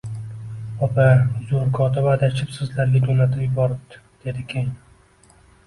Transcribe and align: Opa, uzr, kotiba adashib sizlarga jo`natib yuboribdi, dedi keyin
Opa, 0.87 1.03
uzr, 1.41 1.67
kotiba 1.79 2.09
adashib 2.15 2.55
sizlarga 2.57 3.03
jo`natib 3.05 3.47
yuboribdi, 3.47 4.03
dedi 4.27 4.49
keyin 4.51 4.77